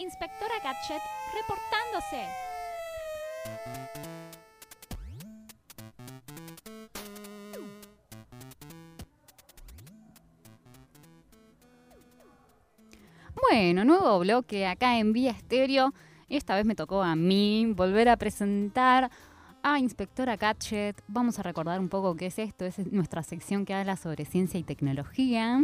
[0.00, 1.02] Inspectora Gadget
[1.34, 2.26] reportándose.
[13.42, 15.92] Bueno, nuevo bloque acá en Vía Estéreo.
[16.30, 19.10] Esta vez me tocó a mí volver a presentar
[19.62, 21.02] a Inspectora Gadget.
[21.08, 22.64] Vamos a recordar un poco qué es esto.
[22.64, 25.62] Es nuestra sección que habla sobre ciencia y tecnología.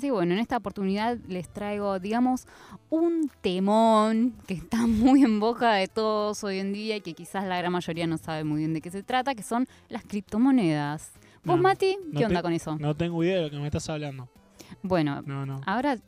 [0.00, 2.46] Que bueno, en esta oportunidad les traigo, digamos,
[2.90, 7.44] un temón que está muy en boca de todos hoy en día y que quizás
[7.46, 11.12] la gran mayoría no sabe muy bien de qué se trata, que son las criptomonedas.
[11.44, 11.96] ¿Vos, No, Mati?
[12.12, 12.76] ¿Qué no onda te- con eso?
[12.78, 14.28] No tengo idea de lo que me estás hablando.
[14.82, 15.60] Bueno, No, no.
[15.66, 15.98] ahora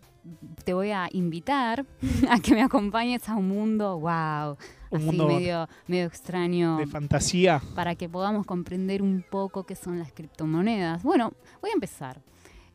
[0.64, 1.86] te voy a invitar
[2.30, 4.56] a que me acompañes a un mundo, wow,
[4.90, 6.76] Un así mundo medio, medio extraño.
[6.76, 7.62] de fantasía.
[7.74, 11.02] para que podamos comprender un poco qué son las criptomonedas.
[11.02, 12.20] Bueno, voy a empezar.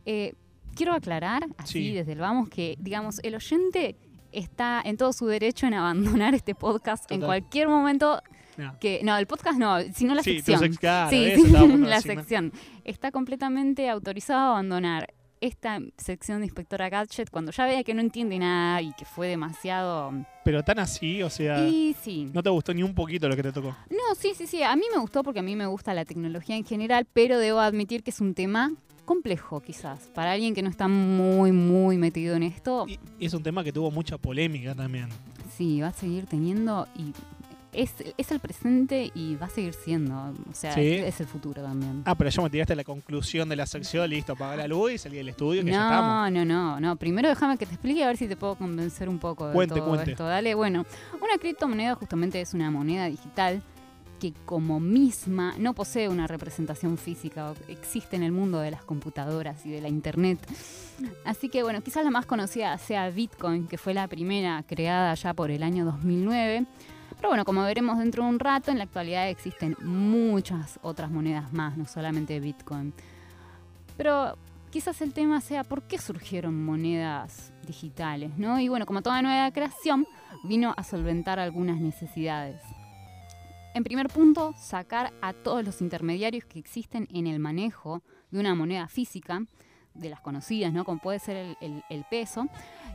[0.08, 0.34] Eh,
[0.76, 1.94] quiero aclarar, así Sí.
[1.94, 3.96] desde el vamos, que digamos, el oyente
[4.32, 8.22] está en todo su derecho en abandonar este podcast en cualquier momento
[8.58, 8.78] No.
[8.80, 9.02] que.
[9.04, 10.60] No, el podcast no, sino la sí, sección.
[10.60, 12.52] sex- claro, sí, eso sí, la sección.
[12.84, 18.02] Está completamente autorizado a abandonar esta sección de Inspectora Gadget cuando ya vea que no
[18.02, 20.12] entiende nada y que fue demasiado.
[20.44, 22.30] Pero tan así, o sea, Y sí.
[22.34, 23.76] no te gustó ni un poquito lo que te tocó.
[23.90, 24.64] No, sí, sí, sí.
[24.64, 27.60] A mí me gustó porque a mí me gusta la tecnología en general, pero debo
[27.60, 28.72] admitir que es un tema
[29.06, 30.10] complejo, quizás.
[30.14, 33.64] Para alguien que no está muy, muy metido en esto, Y y es un tema
[33.64, 35.10] que tuvo mucha polémica también.
[35.56, 37.14] sí, va a seguir teniendo y
[37.72, 40.16] es, es el presente y va a seguir siendo.
[40.50, 40.94] O sea, Sí.
[40.94, 42.04] es, es el futuro también.
[42.06, 44.94] Ah, pero ya me tiraste a la conclusión de la sección, listo, apaga la luz
[44.94, 46.32] y salí del estudio que ya estamos.
[46.32, 46.96] No, no, no, no.
[46.96, 49.76] Primero déjame que te explique a ver si te puedo convencer un poco de Cuente,
[49.76, 50.12] todo cuente.
[50.12, 50.24] esto.
[50.26, 53.62] Dale, bueno, una criptomoneda justamente es una moneda digital
[54.20, 59.66] que como misma no posee una representación física, existe en el mundo de las computadoras
[59.66, 60.40] y de la internet.
[61.24, 65.34] Así que bueno, quizás la más conocida sea Bitcoin, que fue la primera creada ya
[65.34, 66.66] por el año 2009.
[67.18, 71.54] Pero bueno, como veremos dentro de un rato, en la actualidad existen muchas otras monedas
[71.54, 72.94] más, no solamente Bitcoin.
[73.98, 74.38] Pero
[74.70, 78.60] quizás el tema sea por qué surgieron monedas digitales, ¿no?
[78.60, 80.06] Y bueno, como toda nueva creación,
[80.44, 82.62] vino a solventar algunas necesidades.
[83.76, 88.56] En primer punto, sacar a todos los intermediarios que existen en el manejo de una
[88.56, 89.46] moneda física,
[89.94, 90.84] de las conocidas, ¿no?
[90.86, 92.48] Como puede ser el, el- el peso.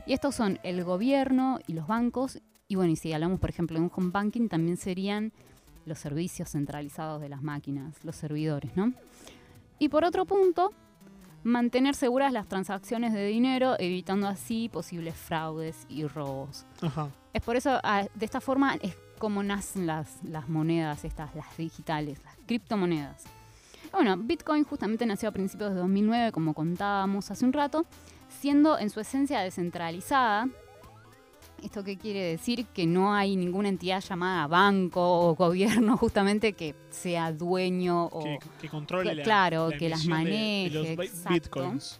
[0.07, 2.39] Y estos son el gobierno y los bancos.
[2.67, 5.31] Y bueno, y si hablamos, por ejemplo, de un home banking, también serían
[5.85, 8.91] los servicios centralizados de las máquinas, los servidores, ¿no?
[9.79, 10.71] Y por otro punto,
[11.43, 16.65] mantener seguras las transacciones de dinero, evitando así posibles fraudes y robos.
[16.81, 17.07] Ajá.
[17.33, 18.75] Es por eso, ah, de esta forma,
[19.21, 23.23] es como nacen las, las monedas, estas, las digitales, las criptomonedas.
[23.91, 27.85] Bueno, Bitcoin justamente nació a principios de 2009, como contábamos hace un rato,
[28.39, 30.47] siendo en su esencia descentralizada.
[31.61, 32.65] ¿Esto qué quiere decir?
[32.73, 38.23] Que no hay ninguna entidad llamada banco o gobierno justamente que sea dueño o...
[38.23, 41.99] Que, que controle la, claro, la que las emisión de- de maneje, los bitcoins.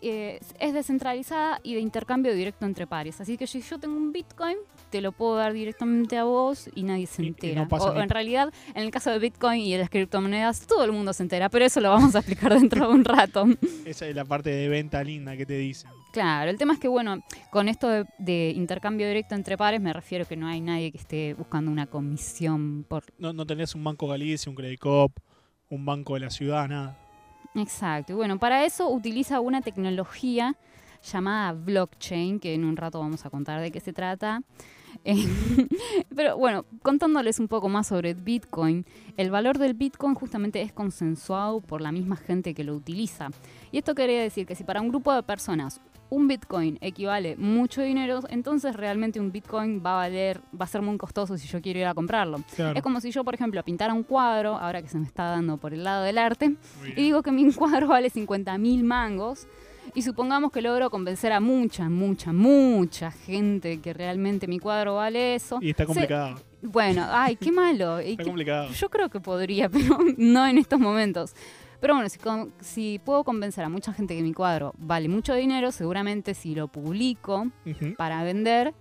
[0.00, 3.20] eh, es descentralizada y de intercambio directo entre pares.
[3.20, 4.56] Así que si yo tengo un Bitcoin,
[4.94, 7.66] te lo puedo dar directamente a vos y nadie se entera.
[7.68, 10.92] no o en realidad, en el caso de Bitcoin y de las criptomonedas, todo el
[10.92, 13.44] mundo se entera, pero eso lo vamos a explicar dentro de un rato.
[13.84, 15.90] Esa es la parte de venta linda que te dicen.
[16.12, 19.92] Claro, el tema es que, bueno, con esto de, de intercambio directo entre pares, me
[19.92, 23.82] refiero que no hay nadie que esté buscando una comisión por No, no tenés un
[23.82, 25.18] Banco Galicia, un Credit Cop,
[25.70, 26.96] un banco de la ciudad, nada.
[27.56, 28.12] Exacto.
[28.12, 30.54] Y bueno, para eso utiliza una tecnología
[31.04, 34.42] llamada blockchain, que en un rato vamos a contar de qué se trata.
[35.04, 35.16] Eh,
[36.14, 38.84] Pero bueno, contándoles un poco más sobre Bitcoin,
[39.16, 43.30] el valor del Bitcoin justamente es consensuado por la misma gente que lo utiliza.
[43.72, 47.82] Y esto quería decir que si para un grupo de personas un Bitcoin equivale mucho
[47.82, 51.60] dinero, entonces realmente un Bitcoin va a valer, va a ser muy costoso si yo
[51.60, 52.40] quiero ir a comprarlo.
[52.54, 52.76] Claro.
[52.76, 55.56] Es como si yo, por ejemplo, pintara un cuadro, ahora que se me está dando
[55.56, 59.48] por el lado del arte, y digo que mi cuadro vale 50 mil mangos.
[59.94, 65.34] Y supongamos que logro convencer a mucha, mucha, mucha gente que realmente mi cuadro vale
[65.34, 65.58] eso.
[65.60, 66.40] Y está Se- complicado.
[66.62, 67.98] bueno, ay, qué malo.
[67.98, 68.70] Está qué- complicado.
[68.70, 71.34] yo creo que podría, pero no en estos momentos.
[71.80, 72.18] Pero bueno, si,
[72.60, 76.68] si puedo convencer a mucha gente que mi cuadro vale mucho dinero, seguramente si lo
[76.68, 77.48] publico
[77.98, 78.72] para vender,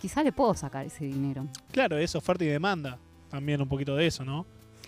[0.00, 1.46] quizá le puedo sacar ese dinero.
[1.72, 2.98] Claro, es oferta y demanda.
[3.30, 4.44] También un poquito de eso, ¿no?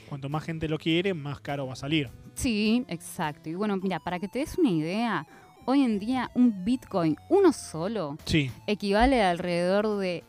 [0.09, 2.11] Cuanto más gente lo quiere, más caro va a salir.
[2.35, 3.49] Sí, exacto.
[3.49, 5.27] Y bueno, mira, para que te des una idea,
[5.65, 10.25] hoy en día un Bitcoin, uno solo, Sí, equivale a alrededor de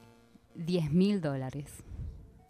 [0.55, 1.71] 10 mil dólares.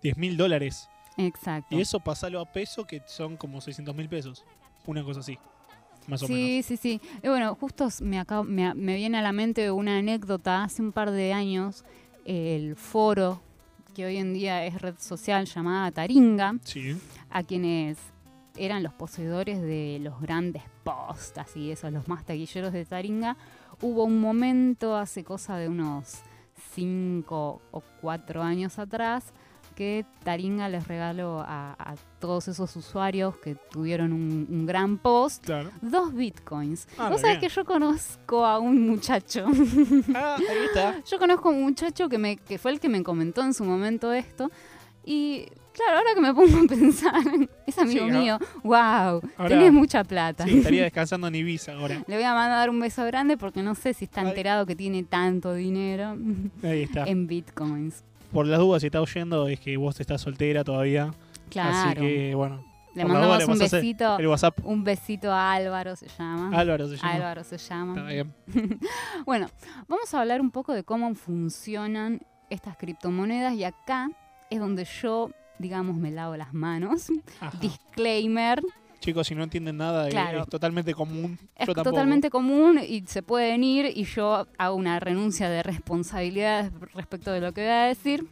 [0.02, 0.90] 10 mil dólares.
[1.18, 1.76] Exacto.
[1.76, 4.44] Y eso pasalo a peso, que son como 600 mil pesos.
[4.86, 5.38] Una cosa así.
[6.08, 6.66] más o sí, menos.
[6.66, 7.02] sí, sí.
[7.24, 10.64] Y bueno, justo me, acabo- me, me viene a la mente una anécdota.
[10.64, 11.86] Hace un par de años,
[12.26, 13.42] el foro,
[13.96, 16.98] que hoy en día es red social llamada Taringa, Sí.
[17.30, 17.98] a quienes
[18.58, 23.36] eran los poseedores de los grandes posts, así esos, los más taquilleros de Taringa,
[23.82, 26.22] hubo un momento hace cosa de unos
[26.74, 29.26] cinco o cuatro años atrás
[29.76, 35.44] que Taringa les regaló a, a todos esos usuarios que tuvieron un, un gran post
[35.46, 35.72] Claro.
[35.82, 36.88] dos bitcoins.
[37.00, 37.50] Ah, Vos sabés bien.
[37.50, 39.48] que yo conozco a un muchacho.
[40.16, 41.02] Ah, ahí está.
[41.06, 43.64] Yo conozco a un muchacho que, me, que fue el que me comentó en su
[43.64, 44.52] momento esto.
[45.04, 47.14] Y claro, ahora que me pongo a pensar,
[47.66, 48.20] es amigo Sí, ¿no?
[48.20, 48.40] mío.
[48.64, 48.76] ¡Wow!
[49.38, 50.46] Ahora- Tenés mucha plata.
[50.46, 52.04] Sí, estaría descansando en Ibiza ahora.
[52.08, 55.04] Le voy a mandar un beso grande porque no sé si está enterado que tiene
[55.04, 56.18] tanto dinero
[56.64, 57.06] Ahí está.
[57.06, 58.04] en bitcoins.
[58.32, 61.14] Por las dudas, si está oyendo, es que vos estás soltera todavía.
[61.50, 61.70] Claro.
[61.90, 62.64] Así que, bueno,
[62.96, 64.18] Le mandamos duda un besito.
[64.18, 64.60] el WhatsApp.
[64.64, 66.50] Un besito a Álvaro se llama.
[66.58, 67.12] Álvaro se llama.
[67.14, 67.94] Álvaro se llama.
[67.96, 68.34] Está bien.
[69.26, 69.48] Bueno,
[69.88, 74.10] vamos a hablar un poco de cómo funcionan estas criptomonedas y acá
[74.50, 75.30] es donde yo,
[75.60, 77.10] digamos, me lavo las manos.
[77.40, 77.58] Ajá.
[77.60, 78.62] Disclaimer,
[79.04, 80.44] Chicos, si no entienden nada, eh, Claro.
[80.44, 81.38] es totalmente común.
[81.58, 86.72] es Yo totalmente común y se pueden ir y yo hago una renuncia de responsabilidades
[86.94, 88.26] respecto de lo que voy a decir.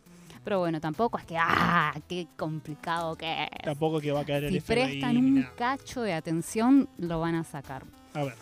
[0.45, 1.93] Pero bueno, tampoco es que, ¡ah!
[2.07, 3.49] ¡Qué complicado que es!
[3.65, 7.43] Tampoco que va a caer el Si prestan un cacho de atención, lo van a
[7.43, 7.83] sacar.
[8.13, 8.35] A ver.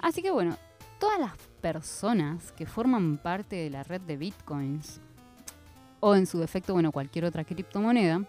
[0.00, 0.56] Así que bueno,
[0.98, 5.00] todas las personas que forman parte de la red de bitcoins,
[6.06, 8.20] o en su defecto, bueno, cualquier otra criptomoneda,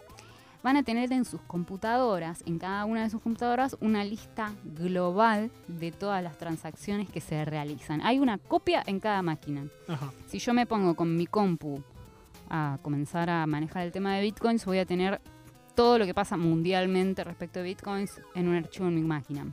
[0.63, 5.51] van a tener en sus computadoras, en cada una de sus computadoras, una lista global
[5.68, 8.00] de todas las transacciones que se realizan.
[8.01, 9.68] Hay una copia en cada máquina.
[9.89, 10.13] Ajá.
[10.25, 11.83] Si yo me pongo con mi compu
[12.50, 15.19] a comenzar a manejar el tema de bitcoins, voy a tener
[15.75, 19.48] todo lo que pasa mundialmente respecto de bitcoins en un archivo en mi máquina.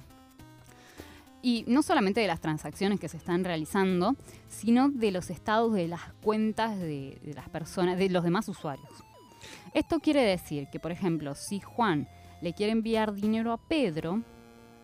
[1.43, 4.15] Y no solamente de las transacciones que se están realizando,
[4.49, 8.89] sino de los estados de las cuentas de, las personas, de los demás usuarios.
[9.75, 12.09] Esto quiere decir que, por ejemplo, si Juan
[12.41, 14.23] le quiere enviar dinero a Pedro,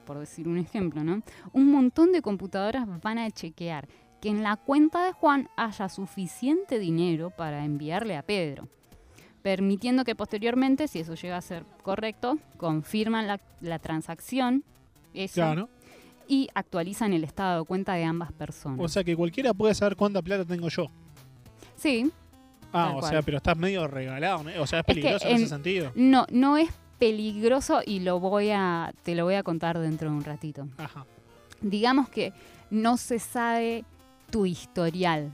[0.05, 1.23] por decir un ejemplo, ¿no?
[1.53, 3.87] Un montón de computadoras van a chequear
[4.21, 8.69] que en la cuenta de Juan haya suficiente dinero para enviarle a Pedro,
[9.43, 14.65] permitiendo que posteriormente, si eso llega a ser correcto, confirman la, la transacción
[15.15, 15.69] eso, Claro.
[16.29, 18.79] Y actualizan el estado de cuenta de ambas personas.
[18.81, 20.87] O sea que cualquiera puede saber cuánta plata tengo yo.
[21.77, 22.11] sí,
[22.71, 23.11] Ah, o cual.
[23.11, 24.51] sea, pero estás medio regalado, ¿no?
[24.61, 25.91] O sea, es que peligroso en, en- ese sentido.
[25.95, 30.17] no, no es peligroso y lo voy a, te lo voy a contar dentro de
[30.17, 30.69] un ratito.
[30.77, 31.07] Ajá.
[31.63, 32.35] Digamos que
[32.71, 33.85] no se sabe
[34.31, 35.33] tu historial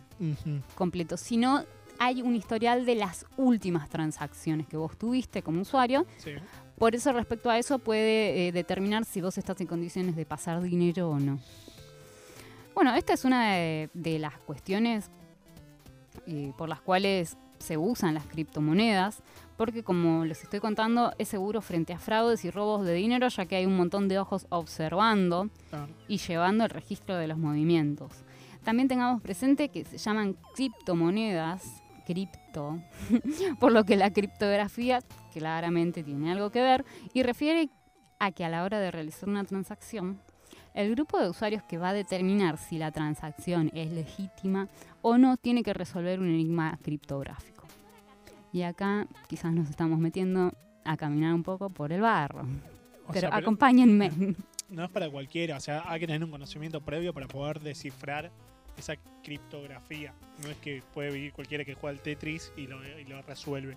[0.76, 1.64] completo, sino
[1.98, 6.06] hay un historial de las últimas transacciones que vos tuviste como usuario.
[6.18, 6.30] Sí.
[6.78, 10.60] Por eso respecto a eso puede eh, determinar si vos estás en condiciones de pasar
[10.62, 11.38] dinero o no.
[12.74, 15.10] Bueno, esta es una de, de las cuestiones
[16.26, 19.22] eh, por las cuales se usan las criptomonedas,
[19.56, 23.46] porque como les estoy contando, es seguro frente a fraudes y robos de dinero, ya
[23.46, 25.88] que hay un montón de ojos observando Claro.
[26.08, 28.10] y llevando el registro de los movimientos.
[28.64, 32.38] También tengamos presente que se llaman criptomonedas, cripto,
[33.58, 35.00] por lo que la criptografía
[35.32, 37.68] claramente tiene algo que ver y refiere
[38.18, 40.20] a que a la hora de realizar una transacción,
[40.74, 44.68] el grupo de usuarios que va a determinar si la transacción es legítima
[45.02, 47.64] o no tiene que resolver un enigma criptográfico.
[48.52, 50.52] Y acá quizás nos estamos metiendo
[50.84, 52.42] a caminar un poco por el barro.
[52.42, 54.10] O pero sea, pero acompáñenme.
[54.68, 55.56] no es para cualquiera.
[55.56, 58.30] O sea, hay que tener un conocimiento previo para poder descifrar
[58.76, 60.12] esa criptografía.
[60.42, 63.76] No es que puede vivir cualquiera que juega al Tetris y lo, y lo resuelve.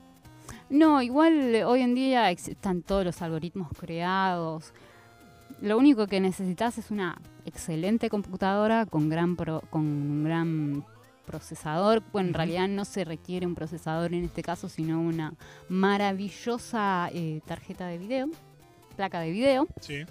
[0.69, 4.73] No, igual eh, hoy en día están todos los algoritmos creados.
[5.61, 10.85] Lo único que necesitas es una excelente computadora con gran pro- con un gran
[11.25, 12.03] procesador.
[12.13, 15.33] Bueno, en realidad no se requiere un procesador en este caso, sino una
[15.67, 18.29] maravillosa eh, tarjeta de video,
[18.95, 20.05] placa de video, Sí.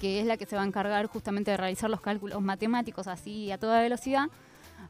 [0.00, 3.50] Que es la que se va a encargar justamente de realizar los cálculos matemáticos así
[3.50, 4.28] a toda velocidad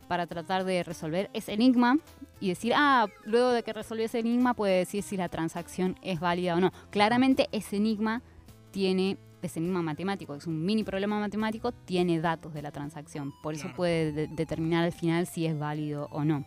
[0.07, 1.99] para tratar de resolver ese enigma
[2.41, 6.21] y decir, ah, luego de que resolvió ese enigma puede decir si la transacción es
[6.21, 6.73] válida o no.
[6.91, 8.23] Claramente ese enigma
[8.71, 13.33] tiene, ese enigma matemático, es un mini problema matemático, tiene datos de la transacción.
[13.43, 16.45] Por eso puede de- determinar al final si es válido o no.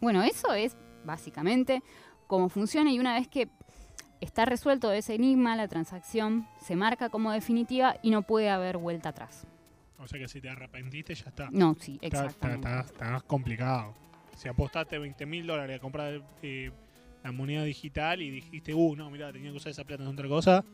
[0.00, 1.82] Bueno, eso es básicamente
[2.26, 3.48] cómo funciona y una vez que
[4.20, 9.10] está resuelto ese enigma, la transacción se marca como definitiva y no puede haber vuelta
[9.10, 9.46] atrás.
[9.98, 11.48] O sea que si te arrepentiste ya está.
[11.50, 12.68] No, sí, está, exactamente.
[12.68, 13.94] está- está complicado.
[14.36, 16.70] Si apostaste 20 mil dólares a comprar eh,
[17.24, 20.28] la moneda digital y dijiste, uh, no, mira, tenía que usar esa plata en otra
[20.28, 20.64] cosa,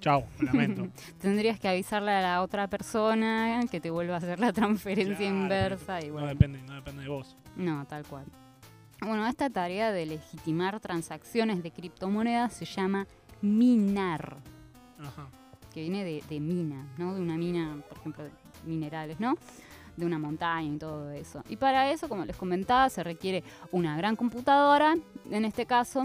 [0.00, 0.88] Chao, lamento.
[1.20, 5.36] Tendrías que avisarle a la otra persona que te vuelva a hacer la transferencia Claro,
[5.42, 6.00] inversa.
[6.02, 7.36] Y No bueno, depende, no depende de vos.
[7.56, 8.24] no, tal cual.
[9.02, 13.06] Bueno, esta tarea de legitimar transacciones de criptomonedas se llama
[13.40, 14.36] minar,
[14.98, 15.28] Ajá.
[15.72, 17.14] que viene de, de mina, ¿no?
[17.14, 18.30] De una mina, por ejemplo, de
[18.66, 19.36] minerales, ¿no?
[19.96, 21.42] De una montaña y todo eso.
[21.48, 23.42] Y para eso, como les comentaba, se requiere
[23.72, 24.94] una gran computadora,
[25.30, 26.04] en este caso,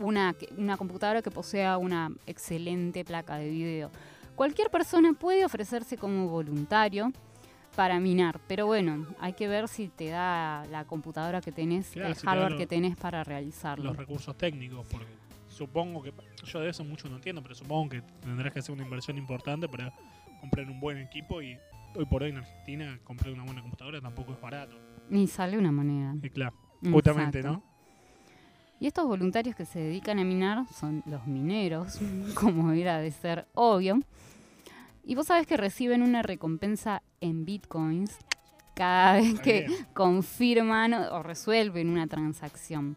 [0.00, 3.90] una, una computadora que posea una excelente placa de video.
[4.34, 7.12] Cualquier persona puede ofrecerse como voluntario
[7.76, 12.08] para minar, pero bueno, hay que ver si te da la computadora que tenés, Claro,
[12.08, 13.84] el si hardware que tenés para realizarlo.
[13.84, 15.06] Los recursos técnicos, porque
[15.48, 16.12] supongo que.
[16.44, 19.68] Yo de eso mucho no entiendo, pero supongo que tendrás que hacer una inversión importante
[19.68, 19.92] para
[20.40, 21.58] comprar un buen equipo y
[21.94, 24.76] hoy por hoy en Argentina comprar una buena computadora tampoco es barato.
[25.10, 26.14] Ni sale una moneda.
[26.22, 26.56] Y claro,
[26.90, 27.62] justamente, Exacto.
[27.62, 27.76] ¿no?
[28.80, 31.98] Y estos voluntarios que se dedican a minar son los mineros,
[32.34, 34.00] como era de ser obvio.
[35.06, 38.16] Y vos sabés que reciben una recompensa en bitcoins
[38.74, 42.96] cada vez que confirman o resuelven una transacción.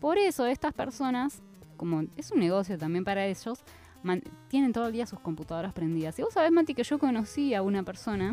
[0.00, 1.42] Por eso estas personas,
[1.76, 3.58] como es un negocio también para ellos,
[4.48, 6.18] tienen todo el día sus computadoras prendidas.
[6.18, 8.32] Y vos sabés, Mati, que yo conocí a una persona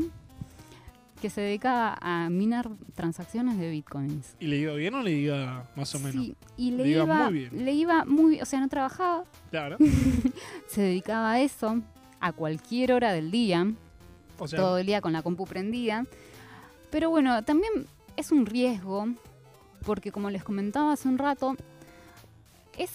[1.22, 4.36] que se dedicaba a minar transacciones de bitcoins.
[4.40, 6.24] ¿Y le iba bien o le iba más o menos?
[6.24, 7.66] Sí, y le, Le iba iba, muy bien.
[7.66, 9.78] le iba muy, o sea, no trabajaba, Claro.
[10.68, 11.82] se dedicaba a eso
[12.20, 13.72] a cualquier hora del día,
[14.40, 16.06] O sea, todo el día con la compu prendida.
[16.90, 19.08] Pero bueno, también es un riesgo,
[19.86, 21.56] porque como les comentaba hace un rato,
[22.78, 22.92] es,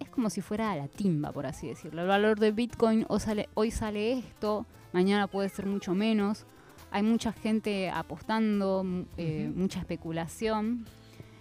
[0.00, 2.02] es como si fuera la timba, por así decirlo.
[2.02, 6.44] El valor de Bitcoin hoy sale, hoy sale esto, mañana puede ser mucho menos.
[6.90, 10.84] Hay mucha gente apostando, m- eh, mucha especulación.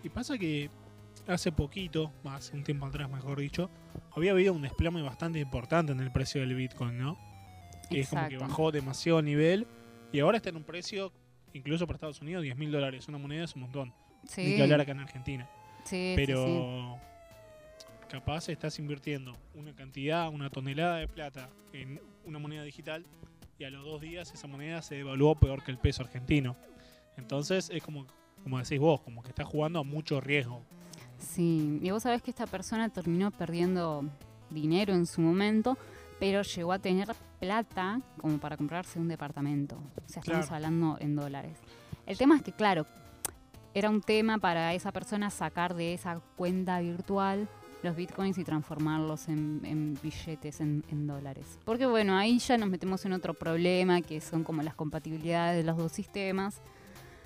[0.04, 0.70] y pasa que
[1.28, 3.70] hace poquito, hace un tiempo atrás mejor dicho,
[4.16, 7.18] había habido un desplome bastante importante en el precio del Bitcoin, ¿no?
[7.90, 9.68] Que es como que bajó demasiado nivel
[10.12, 11.12] y ahora está en un precio,
[11.54, 13.08] incluso para Estados Unidos, 10 mil dólares.
[13.08, 13.94] Una moneda es un montón.
[14.26, 15.50] Sí, Ni que hablar acá en Argentina.
[15.84, 18.08] sí, sí, Pero sí.
[18.10, 23.06] capaz estás invirtiendo una cantidad, una tonelada de plata en una moneda digital
[23.58, 26.56] y a los dos días esa moneda se devaluó peor que el peso argentino.
[27.18, 28.06] Entonces es como,
[28.44, 30.64] como decís vos, como que estás jugando a mucho riesgo.
[31.22, 34.04] Sí, y vos sabés que esta persona terminó perdiendo
[34.50, 35.78] dinero en su momento,
[36.20, 37.08] pero llegó a tener
[37.40, 39.76] plata como para comprarse un departamento.
[39.76, 40.56] O sea, estamos Claro.
[40.56, 41.58] hablando en dólares.
[42.06, 42.86] El tema es que, claro,
[43.74, 47.48] era un tema para esa persona sacar de esa cuenta virtual
[47.84, 51.58] los bitcoins y transformarlos en, en billetes, en, en dólares.
[51.66, 55.64] Porque bueno, ahí ya nos metemos en otro problema, que son como las compatibilidades de
[55.64, 56.62] los dos sistemas.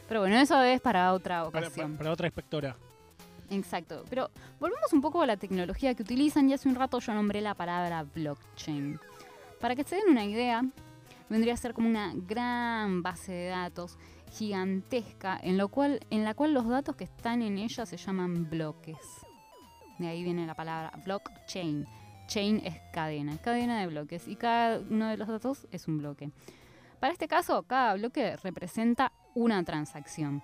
[0.08, 1.88] Pero bueno, eso es para otra Para, ocasión.
[1.94, 2.78] para- para otra inspectora.
[3.50, 7.14] Exacto, pero volvemos un poco a la tecnología que utilizan y hace un rato yo
[7.14, 9.00] nombré la palabra blockchain.
[9.60, 10.64] Para que se den una idea,
[11.30, 13.98] vendría a ser como una gran base de datos
[14.32, 15.60] gigantesca en,
[16.10, 18.98] en la cual los datos que están en ella se llaman bloques.
[19.98, 21.88] De ahí viene la palabra blockchain.
[22.28, 26.32] Chain es cadena, cadena de bloques y cada uno de los datos es un bloque.
[27.00, 30.42] Para este caso, cada bloque representa una transacción.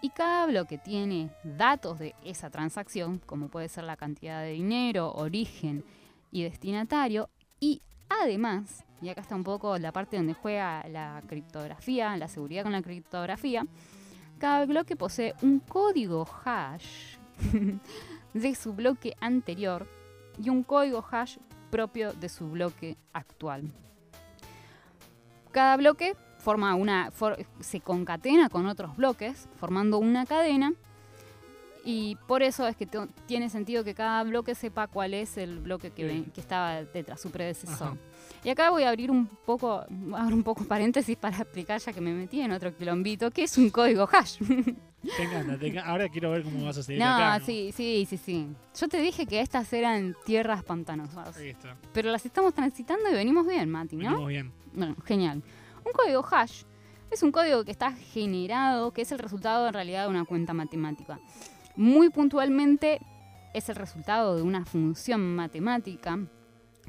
[0.00, 5.12] Y cada bloque tiene datos de esa transacción, como puede ser la cantidad de dinero,
[5.12, 5.84] origen
[6.30, 7.30] y destinatario.
[7.60, 12.62] Y además, y acá está un poco la parte donde juega la criptografía, la seguridad
[12.62, 13.66] con la criptografía,
[14.38, 17.16] cada bloque posee un código hash
[18.34, 19.86] de su bloque anterior
[20.42, 21.38] y un código hash
[21.70, 23.70] propio de su bloque actual.
[25.52, 30.72] Cada bloque forma una for- se concatena con otros bloques formando una cadena
[31.86, 32.88] y por eso es que
[33.26, 37.30] tiene sentido que cada bloque sepa cuál es el bloque que, que estaba detrás, su
[37.30, 37.88] predecesor.
[37.88, 37.96] Ajá.
[38.42, 39.84] Y acá voy a abrir un poco,
[40.14, 43.58] abro un poco paréntesis para explicar ya que me metí en otro quilombito, que es
[43.58, 44.38] un código hash.
[44.38, 47.38] Te encanta, te Ahora quiero ver cómo vas a seguir no, acá.
[47.40, 47.44] ¿no?
[47.44, 48.48] sí, sí, sí, sí.
[48.80, 51.76] Yo te dije que estas eran tierras pantanosas, Ahí está.
[51.92, 54.04] pero las estamos transitando y venimos bien, Mati, ¿no?
[54.04, 54.52] Venimos bien.
[54.72, 55.42] Bueno, genial.
[55.84, 56.62] Un código hash
[57.10, 60.52] es un código que está generado, que es el resultado en realidad de una cuenta
[60.54, 61.20] matemática.
[61.76, 63.00] Muy puntualmente
[63.52, 66.18] es el resultado de una función matemática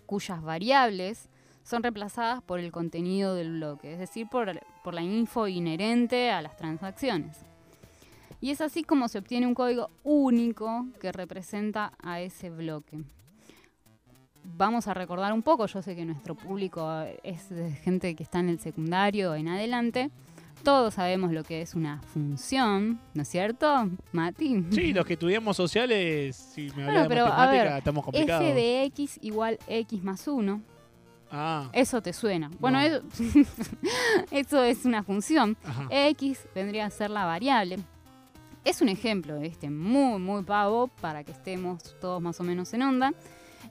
[0.06, 1.30] cuyas variables
[1.64, 6.42] son reemplazadas por el contenido del bloque, es decir, por, por la info inherente a
[6.42, 7.40] las transacciones.
[8.40, 13.04] Y es así como se obtiene un código único que representa a ese bloque
[14.58, 18.40] vamos a recordar un poco, yo sé que nuestro público es de gente que está
[18.40, 20.10] en el secundario en adelante,
[20.64, 24.64] todos sabemos lo que es una función, ¿no es cierto, Mati?
[24.72, 28.06] Sí, los que estudiamos sociales, si me hablas de pero, a matemática, ver, estamos f
[28.06, 28.56] complicados.
[28.56, 30.62] de x igual x más 1.
[31.32, 32.50] Ah, Eso te suena.
[32.60, 32.86] Bueno, No.
[32.86, 33.02] eso,
[34.32, 35.58] eso es una función.
[35.66, 35.88] ajá.
[35.90, 37.78] X vendría a ser la variable.
[38.64, 42.84] Es un ejemplo este muy, muy pavo para que estemos todos más o menos en
[42.84, 43.14] onda.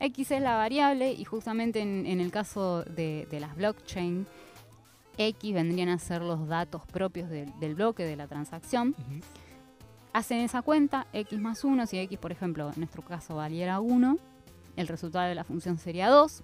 [0.00, 4.26] X es la variable y justamente en, en el caso de, de las blockchain,
[5.16, 8.94] X vendrían a ser los datos propios del, del bloque de la transacción.
[10.12, 14.18] Hacen esa cuenta, X más 1, si X, por ejemplo, en nuestro caso valiera 1,
[14.76, 16.42] el resultado de la función sería 2.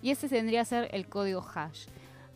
[0.00, 1.86] Y ese tendría a ser el código hash.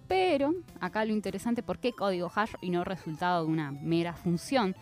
[0.09, 4.75] Pero acá lo interesante, ¿por qué código hash y no resultado de una mera función?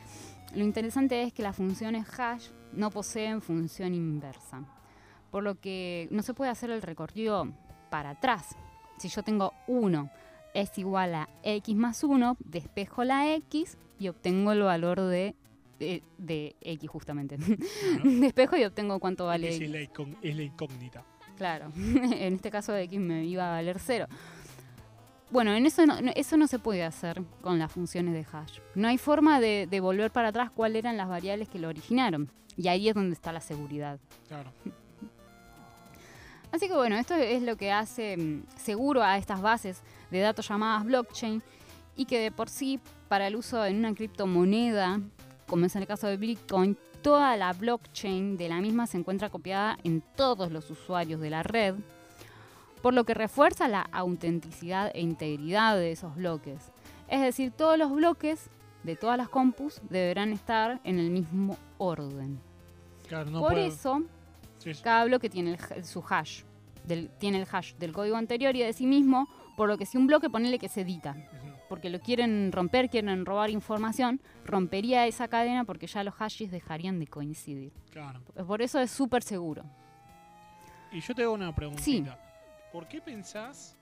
[0.55, 4.65] Lo interesante es que las funciones hash no poseen función inversa.
[5.31, 7.49] Por lo que no se puede hacer el recorrido
[7.91, 8.57] para atrás.
[8.99, 10.11] Si yo tengo 1
[10.55, 15.35] es igual a x más 1, despejo la x y obtengo el valor de,
[15.79, 17.37] de, de x justamente.
[17.39, 18.03] Claro.
[18.21, 19.61] despejo y obtengo cuánto vale x.
[19.63, 21.05] es la, incón- es la incógnita.
[21.37, 24.07] Claro, en este caso de x me iba a valer cero.
[25.31, 28.59] Bueno, en eso no, no- eso no se puede hacer con las funciones de hash.
[28.75, 32.31] No hay forma de, de volver para atrás cuáles eran las variables que lo originaron.
[32.57, 34.01] Y ahí es donde está la seguridad.
[34.27, 34.51] Claro.
[36.53, 40.49] Así que bueno, esto es lo que hace mm, seguro a estas bases de datos
[40.49, 41.43] llamadas blockchain
[41.97, 45.01] y que de por sí para el uso en una criptomoneda,
[45.47, 49.31] como es en el caso de Bitcoin, toda la blockchain de la misma se encuentra
[49.31, 51.75] copiada en todos los usuarios de la red,
[52.83, 56.73] por lo que refuerza la autenticidad e integridad de esos bloques.
[57.09, 58.49] Es decir, todos los bloques
[58.83, 62.41] de todas las compus deberán estar en el mismo orden.
[63.09, 64.03] Claro, no por puedo- eso,
[64.61, 64.83] sí, sí.
[64.83, 66.43] cada bloque tiene el su hash.
[66.85, 69.99] Del, tiene el hash del código anterior y de sí mismo, por lo que si
[69.99, 71.15] un bloque ponele que se edita,
[71.69, 76.99] porque lo quieren romper, quieren robar información, rompería esa cadena porque ya los hashes dejarían
[76.99, 77.73] de coincidir.
[77.91, 78.23] Claro.
[78.47, 79.65] Por eso es súper seguro.
[80.91, 82.19] Y yo te hago una preguntita.
[82.73, 83.77] ¿Por qué pensás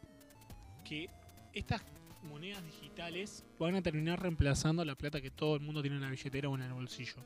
[0.84, 1.08] que
[1.52, 1.82] estas
[2.22, 6.10] monedas digitales van a terminar reemplazando la plata que todo el mundo tiene en la
[6.10, 7.24] billetera o en el bolsillo?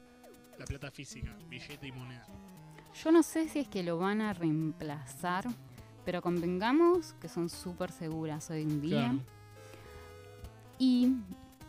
[0.59, 2.27] La plata física, billete y moneda.
[2.95, 5.45] Yo no sé si es que lo van a reemplazar,
[6.05, 9.09] pero convengamos que son súper seguras hoy en día.
[9.09, 9.19] Claro.
[10.79, 11.13] Y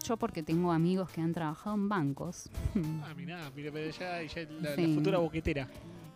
[0.04, 2.50] yo porque tengo amigos que han trabajado en bancos.
[3.04, 5.68] Ah, mirá, mira, pero ya, ya la, futura boquetera.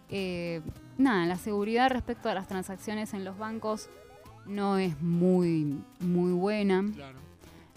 [0.10, 0.62] Eh,
[0.98, 3.90] nada, la seguridad respecto a las transacciones en los bancos
[4.46, 6.84] no es muy, muy buena.
[6.94, 7.20] Claro.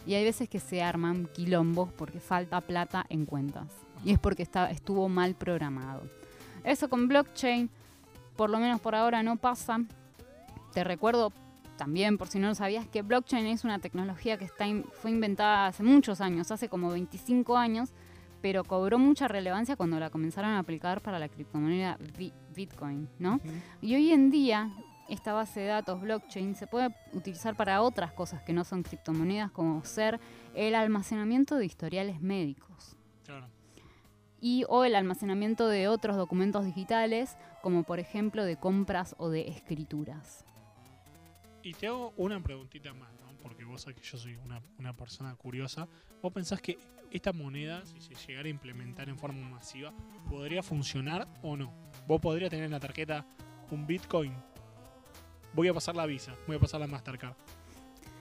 [0.06, 3.68] Y hay veces que se arman quilombos porque falta plata en cuentas.
[4.04, 6.02] Y es porque está, estuvo mal programado.
[6.64, 7.70] Eso con blockchain,
[8.36, 9.80] por lo menos por ahora no pasa.
[10.72, 11.32] Te recuerdo
[11.76, 15.10] también, por si no lo sabías, que blockchain es una tecnología que está in- fue
[15.10, 17.90] inventada hace muchos años, hace como 25 años,
[18.42, 23.40] pero cobró mucha relevancia cuando la comenzaron a aplicar para la criptomoneda Bi- Bitcoin, ¿no?
[23.82, 24.70] Y hoy en día,
[25.08, 29.50] esta base de datos blockchain se puede utilizar para otras cosas que no son criptomonedas,
[29.50, 30.20] como ser
[30.54, 33.46] el almacenamiento de historiales médicos Claro.
[34.40, 39.48] Y o el almacenamiento de otros documentos digitales, como por ejemplo de compras o de
[39.48, 40.44] escrituras.
[41.62, 43.36] Y te hago una preguntita más, ¿no?
[43.42, 45.86] Porque vos sabés que yo soy una, una persona curiosa.
[46.22, 46.78] ¿Vos pensás que
[47.10, 49.92] esta moneda, si se llegara a implementar en forma masiva,
[50.28, 51.72] podría funcionar o no?
[52.06, 53.26] ¿Vos podrías tener en la tarjeta
[53.70, 54.32] un Bitcoin?
[55.52, 57.34] Voy a pasar la Visa, voy a pasar la Mastercard.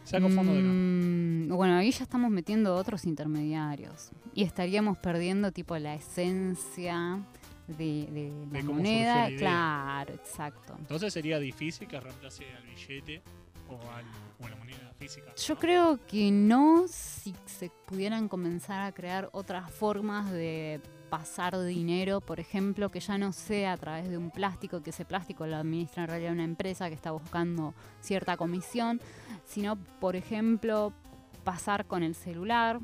[0.10, 0.67] Saco fondo de acá.
[0.67, 7.19] Mm, bueno, ahí ya estamos metiendo otros intermediarios y estaríamos perdiendo tipo la esencia
[7.67, 9.30] de, de la De moneda.
[9.30, 9.38] la.
[9.38, 10.76] Claro, exacto.
[10.80, 13.22] Entonces sería difícil que reemplace al billete
[13.69, 14.06] o, al,
[14.39, 15.34] o a la moneda física.
[15.36, 15.60] Yo ¿no?
[15.60, 22.39] creo que no si se pudieran comenzar a crear otras formas de pasar dinero, por
[22.39, 26.04] ejemplo, que ya no sea a través de un plástico, que ese plástico lo administra
[26.04, 29.02] en realidad una empresa que está buscando cierta comisión,
[29.45, 30.93] sino, por ejemplo,
[31.43, 32.80] pasar con el celular,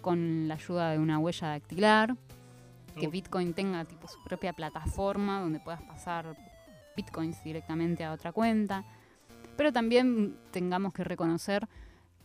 [0.00, 2.16] con la ayuda de una huella dactilar,
[2.98, 6.36] que Bitcoin tenga tipo su propia plataforma donde puedas pasar
[6.96, 8.84] Bitcoins directamente a otra cuenta.
[9.56, 11.68] Pero también tengamos que reconocer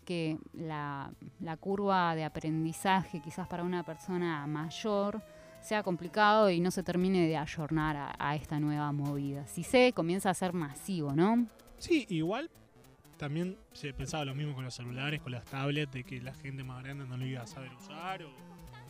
[0.05, 1.11] que la,
[1.59, 5.21] curva de aprendizaje quizás para una persona mayor
[5.61, 9.47] sea complicado y no se termine de ayornar a, esta nueva movida.
[9.47, 11.47] Si se comienza a ser masivo, ¿no?
[11.77, 12.49] Sí, igual
[13.17, 16.63] también se pensaba lo mismo con los celulares, con las tablets, de que la gente
[16.63, 18.31] más grande no lo iba a saber usar o,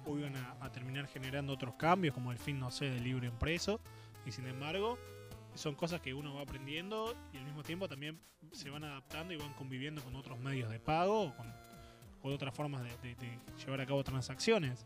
[0.05, 3.25] o iban a, a terminar generando otros cambios, como el fin, no sé, del libro
[3.25, 3.79] impreso.
[4.25, 4.97] Y sin embargo,
[5.55, 8.19] son cosas que uno va aprendiendo y al mismo tiempo también
[8.51, 11.47] se van adaptando y van conviviendo con otros medios de pago o con,
[12.21, 14.85] con otras formas de, de- de llevar a cabo transacciones.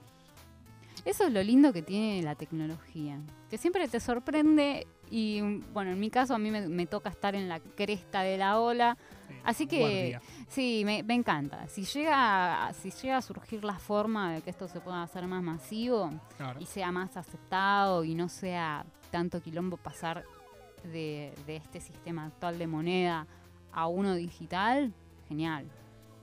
[1.05, 5.39] Eso es lo lindo que tiene la tecnología, que siempre te sorprende Y
[5.73, 8.59] bueno, en mi caso a mí me, me toca estar en la cresta de la
[8.59, 8.97] ola.
[9.27, 10.21] Sí, Así que guardia.
[10.49, 11.67] sí, me, me encanta.
[11.69, 15.41] Si llega, si llega a surgir la forma de que esto se pueda hacer más
[15.41, 16.59] masivo Claro.
[16.59, 20.25] y sea más aceptado y no sea tanto quilombo pasar
[20.83, 23.27] de, de este sistema actual de moneda
[23.71, 24.93] a uno digital,
[25.27, 25.67] genial.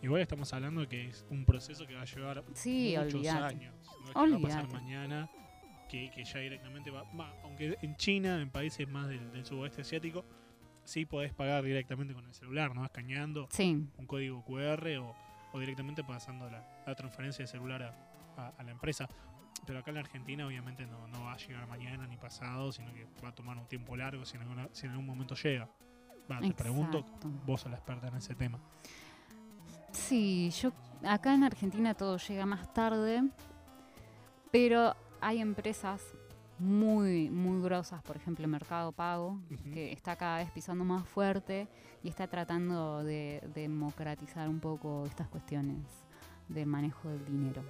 [0.03, 3.75] Igual estamos hablando de que es un proceso que va a llevar Sí, muchos años.
[3.85, 5.31] No es que va a pasar mañana,
[5.89, 9.83] que, que ya directamente va, va- Aunque en China, en países más del, del sudoeste
[9.83, 10.25] asiático,
[10.85, 12.85] sí podés pagar directamente con el celular, ¿no?
[12.85, 15.15] Escaneando Sí, un código QR o,
[15.53, 17.95] o directamente pasando la, la transferencia de celular a,
[18.37, 19.09] a- a la empresa.
[19.65, 22.93] Pero acá en la Argentina obviamente no, no va a llegar mañana ni pasado, sino
[22.93, 25.69] que va a tomar un tiempo largo si en, alguna- si en algún momento llega.
[26.31, 27.05] Va, te pregunto,
[27.47, 28.59] vos sos la experta en ese tema.
[29.93, 30.73] Sí, yo
[31.05, 33.23] acá en Argentina todo llega más tarde,
[34.51, 36.03] pero hay empresas
[36.59, 39.39] muy, muy grosas, por ejemplo Mercado Pago,
[39.73, 41.69] que está cada vez pisando más fuerte
[42.03, 45.83] y está tratando de democratizar un poco estas cuestiones
[46.49, 47.63] del manejo del dinero.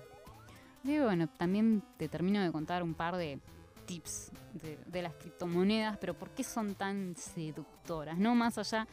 [0.87, 3.41] Y bueno, también te termino de contar un par de
[3.87, 4.31] tips
[4.87, 8.19] de, las criptomonedas, pero ¿por qué son tan seductoras?
[8.19, 8.87] No más allá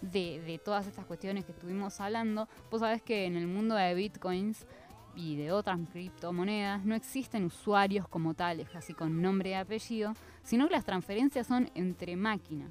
[0.00, 3.94] de, de todas estas cuestiones que estuvimos hablando, vos sabés que en el mundo de
[3.94, 4.66] bitcoins
[5.14, 10.68] y de otras criptomonedas no existen usuarios como tales, así con nombre y apellido, sino
[10.68, 12.70] que las transferencias son entre máquinas.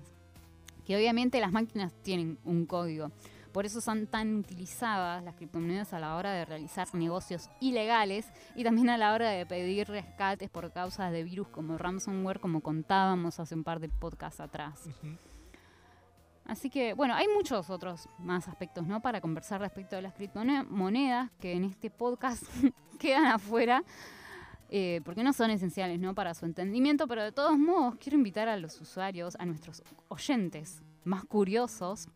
[0.86, 3.12] Que obviamente las máquinas tienen un código.
[3.52, 8.64] Por eso son tan utilizadas las criptomonedas a la hora de realizar negocios ilegales y
[8.64, 13.40] también a la hora de pedir rescates por causas de virus como ransomware, como contábamos
[13.40, 14.88] hace un par de podcasts atrás.
[16.46, 19.02] Así que, bueno, hay muchos otros más aspectos, ¿no?
[19.02, 22.44] Para conversar respecto de las criptomonedas que en este podcast
[23.00, 23.84] quedan afuera,
[24.70, 26.16] eh, porque no son esenciales, ¿no?
[26.16, 30.82] Para su entendimiento, pero de todos modos quiero invitar a los usuarios, a nuestros oyentes
[31.04, 32.10] más curiosos,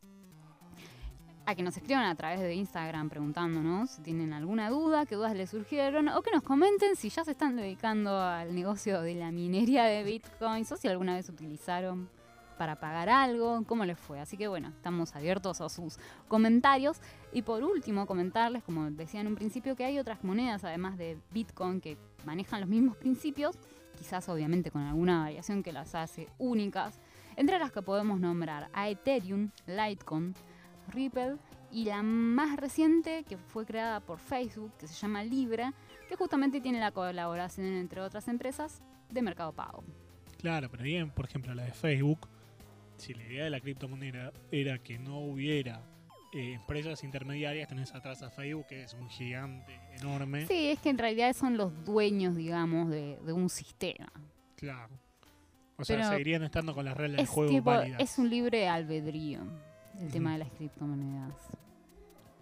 [1.45, 5.36] a que nos escriban a través de Instagram preguntándonos si tienen alguna duda, qué dudas
[5.36, 9.32] les surgieron, o que nos comenten si ya se están dedicando al negocio de la
[9.32, 12.10] minería de bitcoins o si alguna vez utilizaron
[12.58, 14.19] para pagar algo, cómo les fue.
[14.19, 17.01] Así que bueno, estamos abiertos a sus comentarios.
[17.32, 21.17] Y por último, comentarles, como decía en un principio, que hay otras monedas, además de
[21.32, 23.58] Bitcoin, que manejan los mismos principios,
[23.97, 26.99] quizás obviamente con alguna variación que las hace únicas,
[27.36, 30.36] entre las que podemos nombrar a Ethereum, Litecoin,
[30.89, 31.37] Ripple
[31.71, 35.73] y la más reciente que fue creada por Facebook, que se llama Libra,
[36.07, 39.83] que justamente tiene la colaboración entre otras empresas de Mercado Pago.
[40.39, 42.27] Claro, pero bien, por ejemplo, la de Facebook,
[42.97, 45.81] si la idea de la criptomoneda era que no hubiera
[46.33, 50.45] eh, empresas intermediarias, tenés atrás a Facebook, que es un gigante enorme.
[50.45, 54.11] Sí, es que en realidad son los dueños, digamos, de, de un sistema.
[54.57, 54.93] Claro.
[55.77, 57.99] O sea, Pero seguirían estando con las reglas del juego válidas.
[57.99, 59.41] es un libre albedrío
[59.99, 61.34] el tema de las criptomonedas.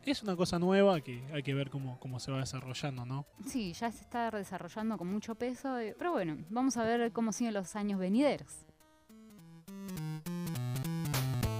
[0.04, 3.26] Es una cosa nueva que hay que ver cómo, cómo se va desarrollando, ¿no?
[3.46, 7.32] Sí, ya se está desarrollando con mucho peso, eh, pero bueno, vamos a ver cómo
[7.32, 8.66] siguen los años venideros.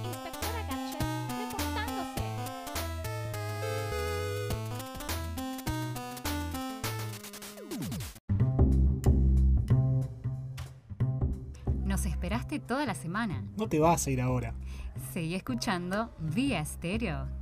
[0.04, 1.00] Inspectora Cachet,
[1.38, 2.22] reportándose.
[11.84, 13.44] Nos esperaste toda la semana.
[13.56, 14.54] No te vas a ir ahora.
[15.12, 17.41] Seguí escuchando Vía Estéreo.